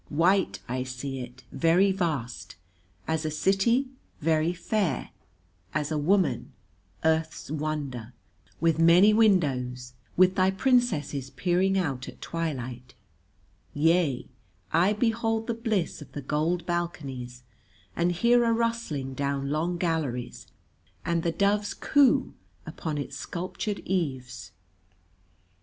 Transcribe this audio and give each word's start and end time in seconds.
White 0.09 0.61
I 0.67 0.81
see 0.81 1.19
it, 1.19 1.43
very 1.51 1.91
vast, 1.91 2.55
as 3.07 3.23
a 3.23 3.29
city, 3.29 3.89
very 4.19 4.51
fair, 4.51 5.11
as 5.75 5.91
a 5.91 5.97
woman, 5.99 6.53
Earth's 7.05 7.51
wonder, 7.51 8.11
with 8.59 8.79
many 8.79 9.13
windows, 9.13 9.93
with 10.17 10.33
thy 10.33 10.49
princesses 10.49 11.29
peering 11.29 11.77
out 11.77 12.07
at 12.09 12.19
twilight; 12.19 12.95
yea, 13.75 14.27
I 14.73 14.93
behold 14.93 15.45
the 15.45 15.53
bliss 15.53 16.01
of 16.01 16.13
the 16.13 16.21
gold 16.23 16.65
balconies, 16.65 17.43
and 17.95 18.11
hear 18.11 18.43
a 18.43 18.51
rustling 18.51 19.13
down 19.13 19.51
long 19.51 19.77
galleries 19.77 20.47
and 21.05 21.21
the 21.21 21.31
doves' 21.31 21.75
coo 21.75 22.33
upon 22.65 22.97
its 22.97 23.17
sculptured 23.17 23.83
eaves. 23.85 24.49